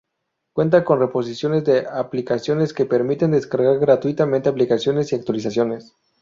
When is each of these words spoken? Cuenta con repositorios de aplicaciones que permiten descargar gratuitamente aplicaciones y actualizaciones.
Cuenta 0.53 0.83
con 0.83 0.99
repositorios 0.99 1.63
de 1.63 1.85
aplicaciones 1.87 2.73
que 2.73 2.87
permiten 2.87 3.29
descargar 3.29 3.77
gratuitamente 3.77 4.49
aplicaciones 4.49 5.11
y 5.11 5.15
actualizaciones. 5.15 5.93